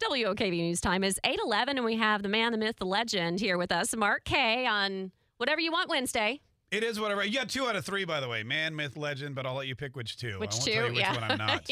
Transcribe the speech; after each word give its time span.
WOKV 0.00 0.50
News 0.52 0.80
Time 0.80 1.04
is 1.04 1.20
811, 1.24 1.76
and 1.76 1.84
we 1.84 1.96
have 1.96 2.22
the 2.22 2.28
man, 2.28 2.52
the 2.52 2.58
myth, 2.58 2.76
the 2.78 2.86
legend 2.86 3.38
here 3.38 3.58
with 3.58 3.70
us, 3.70 3.94
Mark 3.94 4.24
Kaye 4.24 4.66
on 4.66 5.12
Whatever 5.36 5.60
You 5.60 5.72
Want 5.72 5.90
Wednesday. 5.90 6.40
It 6.70 6.82
is 6.82 6.98
whatever. 6.98 7.22
You 7.24 7.34
got 7.34 7.48
two 7.50 7.66
out 7.66 7.76
of 7.76 7.84
three, 7.84 8.04
by 8.06 8.20
the 8.20 8.28
way. 8.28 8.42
Man, 8.42 8.74
myth, 8.74 8.96
legend, 8.96 9.34
but 9.34 9.44
I'll 9.44 9.54
let 9.54 9.66
you 9.66 9.74
pick 9.74 9.96
which 9.96 10.16
two. 10.16 10.38
Which 10.38 10.52
I 10.52 10.54
won't 10.54 10.64
two? 10.64 10.72
tell 10.72 10.84
you 10.86 10.90
which 10.92 11.00
yeah. 11.00 11.20
one 11.20 11.30
I'm 11.32 11.38
not. 11.38 11.70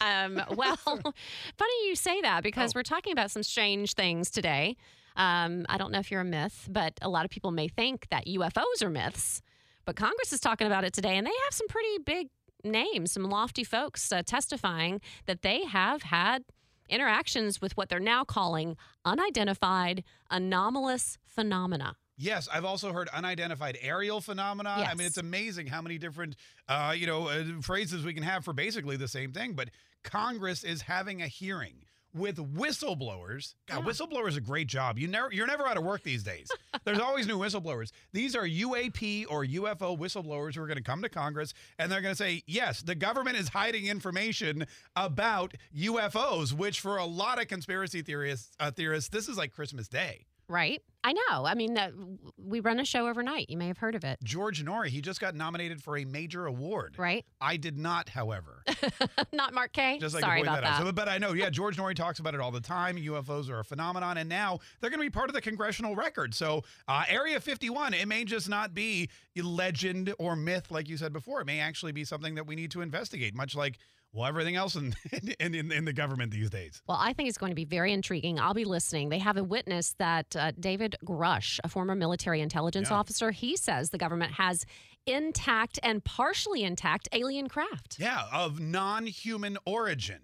um, 0.00 0.56
well, 0.56 0.76
funny 0.84 1.88
you 1.88 1.96
say 1.96 2.20
that 2.20 2.42
because 2.44 2.70
Oh. 2.70 2.78
we're 2.78 2.82
talking 2.84 3.12
about 3.12 3.30
some 3.32 3.42
strange 3.42 3.94
things 3.94 4.30
today. 4.30 4.76
Um, 5.16 5.66
I 5.68 5.78
don't 5.78 5.90
know 5.90 5.98
if 5.98 6.10
you're 6.12 6.20
a 6.20 6.24
myth, 6.26 6.68
but 6.70 6.92
a 7.02 7.08
lot 7.08 7.24
of 7.24 7.30
people 7.30 7.50
may 7.50 7.66
think 7.66 8.06
that 8.10 8.26
UFOs 8.26 8.82
are 8.82 8.90
myths. 8.90 9.42
But 9.84 9.96
Congress 9.96 10.32
is 10.32 10.38
talking 10.40 10.66
about 10.68 10.84
it 10.84 10.92
today, 10.92 11.16
and 11.16 11.26
they 11.26 11.32
have 11.44 11.54
some 11.54 11.66
pretty 11.66 11.98
big 12.04 12.28
names, 12.62 13.12
some 13.12 13.24
lofty 13.24 13.64
folks 13.64 14.12
uh, 14.12 14.22
testifying 14.24 15.00
that 15.26 15.42
they 15.42 15.64
have 15.64 16.02
had 16.02 16.44
interactions 16.88 17.60
with 17.60 17.76
what 17.76 17.88
they're 17.88 18.00
now 18.00 18.24
calling 18.24 18.76
unidentified 19.04 20.04
anomalous 20.30 21.18
phenomena. 21.26 21.96
Yes, 22.16 22.48
I've 22.52 22.64
also 22.64 22.92
heard 22.92 23.08
unidentified 23.10 23.78
aerial 23.80 24.20
phenomena. 24.20 24.70
I 24.70 24.94
mean, 24.94 25.06
it's 25.06 25.18
amazing 25.18 25.68
how 25.68 25.80
many 25.80 25.98
different, 25.98 26.34
uh, 26.68 26.92
you 26.96 27.06
know, 27.06 27.28
uh, 27.28 27.44
phrases 27.62 28.04
we 28.04 28.12
can 28.12 28.24
have 28.24 28.44
for 28.44 28.52
basically 28.52 28.96
the 28.96 29.06
same 29.06 29.32
thing. 29.32 29.52
But 29.52 29.70
Congress 30.02 30.64
is 30.64 30.82
having 30.82 31.22
a 31.22 31.28
hearing 31.28 31.84
with 32.12 32.36
whistleblowers. 32.38 33.54
God, 33.66 33.84
Yeah. 33.84 33.92
whistleblowers 33.92 34.36
a 34.36 34.40
great 34.40 34.66
job. 34.66 34.98
You 34.98 35.06
never, 35.06 35.28
you're 35.32 35.46
never 35.46 35.66
out 35.68 35.76
of 35.76 35.84
work 35.84 36.02
these 36.02 36.22
days. 36.24 36.48
There's 36.84 36.98
always 36.98 37.26
new 37.26 37.38
whistleblowers. 37.38 37.90
These 38.12 38.34
are 38.34 38.44
UAP 38.44 39.26
or 39.28 39.44
UFO 39.44 39.98
whistleblowers 39.98 40.54
who 40.54 40.62
are 40.62 40.66
going 40.66 40.78
to 40.78 40.82
come 40.82 41.02
to 41.02 41.08
Congress 41.08 41.54
and 41.78 41.90
they're 41.90 42.00
going 42.00 42.12
to 42.14 42.18
say, 42.18 42.42
yes, 42.46 42.82
the 42.82 42.94
government 42.94 43.36
is 43.36 43.48
hiding 43.48 43.86
information 43.86 44.66
about 44.96 45.54
UFOs, 45.76 46.52
which 46.52 46.80
for 46.80 46.96
a 46.96 47.04
lot 47.04 47.40
of 47.40 47.48
conspiracy 47.48 48.02
theorists, 48.02 48.54
uh, 48.60 48.70
theorists, 48.70 49.10
this 49.10 49.28
is 49.28 49.36
like 49.36 49.52
Christmas 49.52 49.88
Day. 49.88 50.26
Right? 50.48 50.82
I 51.08 51.12
know. 51.12 51.46
I 51.46 51.54
mean, 51.54 51.72
w- 51.74 52.18
we 52.36 52.60
run 52.60 52.78
a 52.78 52.84
show 52.84 53.08
overnight. 53.08 53.48
You 53.48 53.56
may 53.56 53.66
have 53.68 53.78
heard 53.78 53.94
of 53.94 54.04
it, 54.04 54.18
George 54.22 54.62
Noory, 54.62 54.88
he 54.88 55.00
just 55.00 55.20
got 55.20 55.34
nominated 55.34 55.82
for 55.82 55.96
a 55.96 56.04
major 56.04 56.44
award. 56.44 56.96
right? 56.98 57.24
I 57.40 57.56
did 57.56 57.78
not, 57.78 58.10
however. 58.10 58.62
Not 59.32 59.54
Mark 59.54 59.72
Kaye. 59.72 59.98
Just 59.98 60.14
like 60.14 60.22
Sorry 60.22 60.42
about 60.42 60.60
that, 60.62 60.78
that. 60.78 60.82
So, 60.84 60.92
but 60.92 61.08
I 61.08 61.16
know, 61.16 61.32
yeah, 61.32 61.48
George 61.48 61.78
Noory 61.78 61.94
talks 61.94 62.18
about 62.18 62.34
it 62.34 62.40
all 62.40 62.50
the 62.50 62.60
time. 62.60 62.96
UFOs 62.96 63.48
are 63.48 63.60
a 63.60 63.64
phenomenon, 63.64 64.18
and 64.18 64.28
now 64.28 64.58
they're 64.80 64.90
going 64.90 65.00
to 65.00 65.06
be 65.06 65.10
part 65.10 65.30
of 65.30 65.34
the 65.34 65.40
congressional 65.40 65.96
record. 65.96 66.34
So, 66.34 66.62
uh, 66.88 67.04
Area 67.08 67.40
51, 67.40 67.94
it 67.94 68.06
may 68.06 68.24
just 68.24 68.48
not 68.50 68.74
be 68.74 69.08
legend 69.36 70.12
or 70.18 70.36
myth, 70.36 70.70
like 70.70 70.88
you 70.90 70.98
said 70.98 71.12
before. 71.14 71.40
It 71.40 71.46
may 71.46 71.60
actually 71.60 71.92
be 71.92 72.04
something 72.04 72.34
that 72.34 72.46
we 72.46 72.54
need 72.54 72.70
to 72.72 72.82
investigate, 72.82 73.34
much 73.34 73.54
like 73.56 73.78
well 74.12 74.26
everything 74.26 74.56
else 74.56 74.74
in 74.76 74.94
in, 75.38 75.54
in, 75.54 75.70
in 75.70 75.84
the 75.84 75.92
government 75.92 76.32
these 76.32 76.50
days. 76.50 76.80
Well, 76.88 76.98
I 77.00 77.12
think 77.12 77.28
it's 77.28 77.38
going 77.38 77.50
to 77.50 77.56
be 77.56 77.64
very 77.66 77.92
intriguing. 77.92 78.40
I'll 78.40 78.54
be 78.54 78.64
listening. 78.64 79.10
They 79.10 79.18
have 79.18 79.36
a 79.36 79.44
witness 79.44 79.94
that 79.98 80.34
uh, 80.34 80.52
David 80.58 80.96
Grusch, 81.04 81.58
a 81.64 81.68
former 81.68 81.94
military 81.94 82.40
intelligence 82.40 82.90
Yeah. 82.90 82.96
officer, 82.96 83.30
he 83.30 83.56
says 83.56 83.90
the 83.90 83.98
government 83.98 84.32
has 84.34 84.64
intact 85.06 85.78
and 85.82 86.04
partially 86.04 86.62
intact 86.64 87.08
alien 87.12 87.48
craft. 87.48 87.96
Yeah, 87.98 88.24
of 88.32 88.60
non-human 88.60 89.56
origin, 89.64 90.20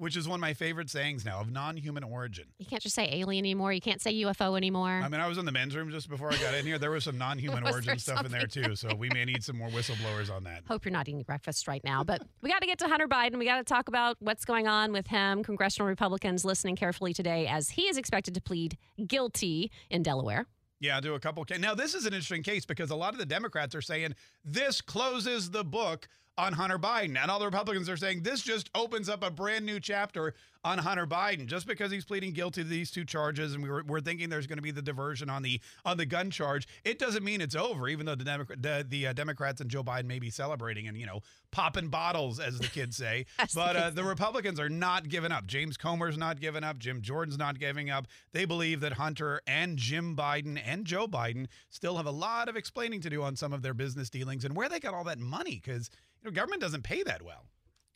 which 0.00 0.16
is 0.16 0.26
one 0.26 0.38
of 0.38 0.40
my 0.40 0.54
favorite 0.54 0.88
sayings 0.88 1.26
now 1.26 1.40
of 1.40 1.52
non-human 1.52 2.02
origin. 2.02 2.46
You 2.58 2.64
can't 2.64 2.82
just 2.82 2.94
say 2.94 3.10
alien 3.12 3.42
anymore. 3.44 3.70
You 3.70 3.82
can't 3.82 4.00
say 4.00 4.14
UFO 4.22 4.56
anymore. 4.56 4.88
I 4.88 5.08
mean, 5.10 5.20
I 5.20 5.28
was 5.28 5.36
in 5.36 5.44
the 5.44 5.52
men's 5.52 5.76
room 5.76 5.90
just 5.90 6.08
before 6.08 6.32
I 6.32 6.36
got 6.38 6.54
in 6.54 6.64
here. 6.64 6.78
There 6.78 6.90
was 6.90 7.04
some 7.04 7.18
non-human 7.18 7.62
Was 7.64 7.74
origin 7.74 7.90
there 7.90 7.98
stuff 7.98 8.24
in 8.24 8.32
there 8.32 8.46
too, 8.46 8.74
so 8.74 8.94
we 8.94 9.10
may 9.10 9.26
need 9.26 9.44
some 9.44 9.58
more 9.58 9.68
whistleblowers 9.68 10.34
on 10.34 10.44
that. 10.44 10.62
Hope 10.66 10.86
you're 10.86 10.92
not 10.92 11.06
eating 11.06 11.22
breakfast 11.22 11.68
right 11.68 11.84
now, 11.84 12.02
but 12.02 12.22
we 12.40 12.48
got 12.48 12.62
to 12.62 12.66
get 12.66 12.78
to 12.78 12.88
Hunter 12.88 13.08
Biden. 13.08 13.38
We 13.38 13.44
got 13.44 13.58
to 13.58 13.64
talk 13.64 13.88
about 13.88 14.16
what's 14.20 14.46
going 14.46 14.66
on 14.66 14.90
with 14.90 15.06
him. 15.06 15.44
Congressional 15.44 15.86
Republicans 15.86 16.46
listening 16.46 16.76
carefully 16.76 17.12
today 17.12 17.46
as 17.46 17.68
he 17.68 17.82
is 17.82 17.98
expected 17.98 18.32
to 18.34 18.40
plead 18.40 18.78
guilty 19.06 19.70
in 19.90 20.02
Delaware. 20.02 20.46
Yeah, 20.80 20.98
do 21.00 21.14
a 21.14 21.20
couple. 21.20 21.44
Ca- 21.44 21.58
now, 21.58 21.74
this 21.74 21.94
is 21.94 22.06
an 22.06 22.14
interesting 22.14 22.42
case 22.42 22.64
because 22.64 22.90
a 22.90 22.96
lot 22.96 23.12
of 23.12 23.18
the 23.18 23.26
Democrats 23.26 23.74
are 23.74 23.82
saying 23.82 24.14
this 24.46 24.80
closes 24.80 25.50
the 25.50 25.62
book 25.62 26.08
on 26.40 26.54
Hunter 26.54 26.78
Biden, 26.78 27.18
and 27.20 27.30
all 27.30 27.38
the 27.38 27.44
Republicans 27.44 27.88
are 27.88 27.98
saying 27.98 28.22
this 28.22 28.40
just 28.40 28.70
opens 28.74 29.10
up 29.10 29.22
a 29.22 29.30
brand 29.30 29.66
new 29.66 29.78
chapter 29.78 30.34
on 30.64 30.78
Hunter 30.78 31.06
Biden. 31.06 31.46
Just 31.46 31.66
because 31.66 31.90
he's 31.90 32.04
pleading 32.04 32.32
guilty 32.32 32.62
to 32.62 32.68
these 32.68 32.90
two 32.90 33.04
charges, 33.04 33.54
and 33.54 33.62
we 33.62 33.68
were, 33.68 33.82
we're 33.86 34.00
thinking 34.00 34.28
there's 34.28 34.46
going 34.46 34.58
to 34.58 34.62
be 34.62 34.70
the 34.70 34.82
diversion 34.82 35.30
on 35.30 35.42
the 35.42 35.60
on 35.84 35.96
the 35.96 36.06
gun 36.06 36.30
charge, 36.30 36.68
it 36.84 36.98
doesn't 36.98 37.24
mean 37.24 37.40
it's 37.40 37.54
over. 37.54 37.88
Even 37.88 38.06
though 38.06 38.14
the 38.14 38.24
Democrat, 38.24 38.62
the, 38.62 38.84
the 38.88 39.08
uh, 39.08 39.12
Democrats 39.12 39.60
and 39.60 39.70
Joe 39.70 39.82
Biden 39.82 40.04
may 40.04 40.18
be 40.18 40.30
celebrating 40.30 40.88
and 40.88 40.96
you 40.96 41.06
know 41.06 41.20
popping 41.50 41.88
bottles, 41.88 42.38
as 42.38 42.58
the 42.58 42.68
kids 42.68 42.96
say, 42.96 43.26
but 43.54 43.76
uh, 43.76 43.90
the 43.90 44.04
Republicans 44.04 44.60
are 44.60 44.68
not 44.68 45.08
giving 45.08 45.32
up. 45.32 45.46
James 45.46 45.76
Comer's 45.76 46.18
not 46.18 46.40
giving 46.40 46.64
up. 46.64 46.78
Jim 46.78 47.00
Jordan's 47.00 47.38
not 47.38 47.58
giving 47.58 47.90
up. 47.90 48.06
They 48.32 48.44
believe 48.44 48.80
that 48.80 48.94
Hunter 48.94 49.40
and 49.46 49.76
Jim 49.76 50.16
Biden 50.16 50.60
and 50.64 50.84
Joe 50.84 51.06
Biden 51.06 51.46
still 51.70 51.96
have 51.96 52.06
a 52.06 52.10
lot 52.10 52.48
of 52.48 52.56
explaining 52.56 53.00
to 53.02 53.10
do 53.10 53.22
on 53.22 53.36
some 53.36 53.52
of 53.52 53.62
their 53.62 53.74
business 53.74 54.10
dealings 54.10 54.44
and 54.44 54.54
where 54.54 54.68
they 54.68 54.80
got 54.80 54.94
all 54.94 55.04
that 55.04 55.18
money 55.18 55.60
because 55.62 55.90
you 56.22 56.30
know 56.30 56.34
government 56.34 56.60
doesn't 56.60 56.82
pay 56.82 57.02
that 57.02 57.22
well. 57.22 57.46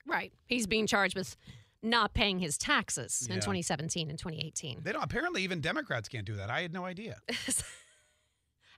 Right. 0.06 0.32
He's 0.46 0.66
being 0.66 0.86
charged 0.86 1.16
with 1.16 1.36
not 1.84 2.14
paying 2.14 2.38
his 2.38 2.56
taxes 2.58 3.26
in 3.28 3.36
2017 3.36 4.10
and 4.10 4.18
2018. 4.18 4.80
They 4.82 4.92
don't. 4.92 5.02
Apparently, 5.02 5.42
even 5.42 5.60
Democrats 5.60 6.08
can't 6.08 6.24
do 6.24 6.34
that. 6.36 6.50
I 6.50 6.62
had 6.62 6.72
no 6.72 6.84
idea. 6.84 7.16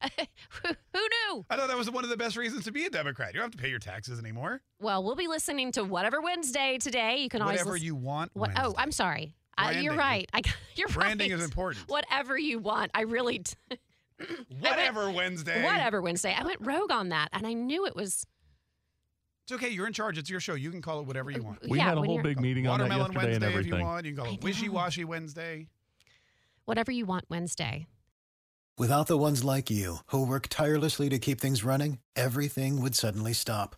who, 0.03 0.69
knew? 0.95 1.47
I 1.49 1.57
thought 1.57 1.69
that 1.69 1.77
was 1.77 1.91
one 1.91 2.05
of 2.05 2.11
the 2.11 2.17
best 2.17 2.37
reasons 2.37 2.65
to 2.65 2.73
be 2.73 2.85
a 2.85 2.91
Democrat. 2.91 3.33
You 3.33 3.41
don't 3.41 3.47
have 3.47 3.53
to 3.53 3.59
pay 3.59 3.71
your 3.71 3.79
taxes 3.79 4.19
anymore. 4.19 4.61
Well, 4.81 5.03
we'll 5.03 5.17
be 5.17 5.27
listening 5.29 5.73
to 5.73 5.85
whatever 5.85 6.21
Wednesday 6.21 6.79
today. 6.79 7.19
You 7.19 7.29
can 7.29 7.41
always 7.43 7.55
Whatever 7.55 7.73
listen- 7.73 7.87
you 7.87 7.95
want. 7.95 8.31
What, 8.35 8.51
oh, 8.57 8.75
I'm 8.77 8.93
sorry. 8.93 9.35
You're 9.81 9.95
right. 9.95 10.29
I, 10.35 10.43
you're 10.77 10.89
Branding 10.89 11.31
right. 11.31 11.39
is 11.39 11.45
important. 11.45 11.89
Whatever 11.89 12.37
you 12.37 12.59
want. 12.59 12.91
I 12.95 13.03
really, 13.03 13.39
d- 13.39 13.53
Whatever 14.61 15.11
Wednesday. 15.11 15.63
whatever 15.65 16.03
Wednesday. 16.03 16.35
I 16.39 16.45
went 16.45 16.59
rogue 16.61 16.93
on 16.93 17.09
that, 17.11 17.29
and 17.33 17.47
I 17.47 17.53
knew 17.55 17.87
it 17.87 17.97
was. 17.97 18.27
It's 19.47 19.53
okay. 19.53 19.69
You're 19.69 19.87
in 19.87 19.93
charge. 19.93 20.19
It's 20.19 20.29
your 20.29 20.41
show. 20.41 20.55
You 20.55 20.73
can 20.73 20.83
call 20.83 20.99
it 20.99 21.07
whatever 21.07 21.31
you 21.31 21.41
want. 21.41 21.61
We 21.69 21.79
yeah, 21.79 21.85
had 21.85 21.99
a 21.99 22.03
whole 22.03 22.21
big 22.21 22.41
meeting 22.41 22.67
on 22.67 22.81
that 22.81 22.89
Watermelon 22.89 23.13
yesterday 23.13 23.35
and 23.35 23.45
Wednesday 23.45 23.61
if 23.61 23.67
you 23.67 23.75
everything. 23.75 23.87
want. 23.87 24.07
You 24.07 24.13
can 24.15 24.25
call 24.25 24.35
it. 24.35 24.43
Wishy 24.43 24.69
Washy 24.69 25.05
Wednesday. 25.05 25.69
Whatever 26.65 26.91
you 26.91 27.07
want 27.07 27.27
Wednesday. 27.29 27.87
Without 28.77 29.07
the 29.07 29.17
ones 29.17 29.45
like 29.45 29.71
you, 29.71 29.99
who 30.09 30.27
work 30.27 30.49
tirelessly 30.51 31.09
to 31.11 31.21
keep 31.21 31.41
things 31.41 31.63
running, 31.63 32.01
everything 32.17 32.83
would 32.83 32.97
suddenly 32.97 33.33
stop. 33.33 33.77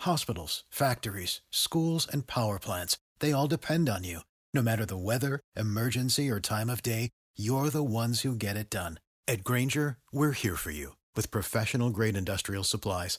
Hospitals, 0.00 0.64
factories, 0.68 1.40
schools, 1.50 2.06
and 2.12 2.26
power 2.26 2.58
plants, 2.58 2.98
they 3.20 3.32
all 3.32 3.46
depend 3.46 3.88
on 3.88 4.04
you. 4.04 4.20
No 4.52 4.60
matter 4.60 4.84
the 4.84 4.98
weather, 4.98 5.40
emergency, 5.56 6.28
or 6.28 6.40
time 6.40 6.68
of 6.68 6.82
day, 6.82 7.08
you're 7.38 7.70
the 7.70 7.82
ones 7.82 8.20
who 8.20 8.34
get 8.36 8.56
it 8.56 8.68
done. 8.68 9.00
At 9.26 9.44
Grainger, 9.44 9.96
we're 10.12 10.32
here 10.32 10.56
for 10.56 10.70
you 10.70 10.94
with 11.16 11.30
professional 11.30 11.88
grade 11.88 12.18
industrial 12.18 12.64
supplies. 12.64 13.18